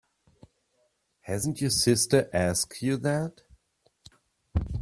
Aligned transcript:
Hasn't 1.27 1.61
your 1.61 1.69
sister 1.69 2.27
asked 2.33 2.81
you 2.81 2.97
that? 2.97 3.43